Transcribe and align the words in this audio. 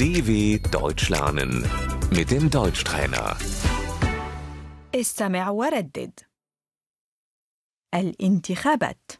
DW 0.00 0.58
Deutsch 0.70 1.08
lernen 1.10 1.52
mit 2.10 2.30
dem 2.30 2.50
Deutschtrainer. 2.50 3.36
استمع 4.94 5.48
وردد 5.50 6.20
الانتخابات 7.94 9.10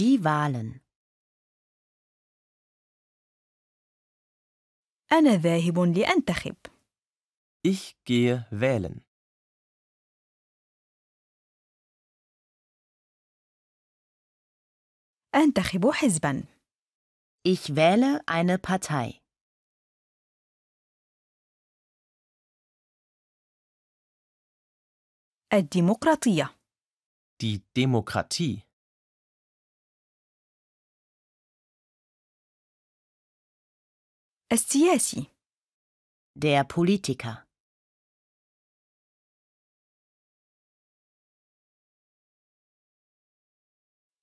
Die 0.00 0.24
Wahlen. 0.24 0.80
أنا 5.12 5.36
ذاهب 5.36 5.78
لأنتخب 5.78 6.56
Ich 7.66 7.96
gehe 8.04 8.46
wählen. 8.50 9.00
أنتخب 15.34 15.90
حزبا 15.90 16.44
Ich 17.46 17.76
wähle 17.76 18.20
eine 18.26 18.58
Partei. 18.58 19.20
الديمقراطية 25.52 26.56
Die 27.42 27.60
Demokratie. 27.78 28.62
السياسي 34.52 35.26
Der 36.38 36.64
Politiker. 36.64 37.44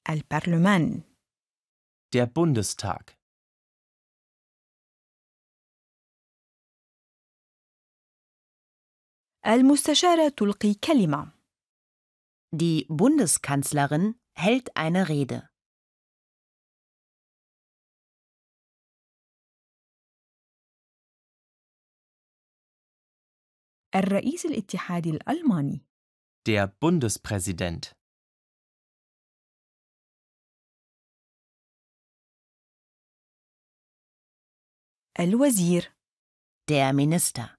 البرلمان 0.10 1.04
Der 2.16 2.26
Bundestag. 2.26 3.18
المستشارة 9.48 10.30
تلقي 10.38 10.74
كلمة 10.74 11.32
Die 12.56 12.86
Bundeskanzlerin 12.90 14.16
hält 14.36 14.76
eine 14.76 15.08
Rede. 15.10 15.50
الرئيس 23.96 24.46
الاتحادي 24.46 25.10
الألماني 25.10 25.82
Der 26.50 26.68
Bundespräsident. 26.68 27.94
الوزير 35.20 35.94
Der 36.70 36.94
Minister. 36.94 37.55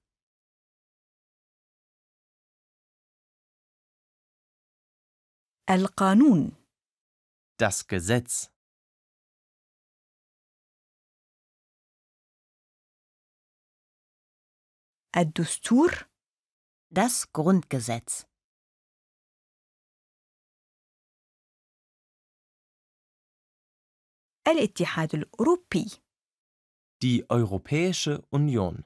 القانون 5.69 6.51
Das 7.63 7.87
Gesetz. 7.87 8.49
الدستور 15.17 15.91
Das 16.91 17.31
Grundgesetz. 17.33 18.25
الاتحاد 24.47 25.15
الأوروبي 25.15 25.85
Die 27.03 27.29
Europäische 27.29 28.21
Union. 28.31 28.85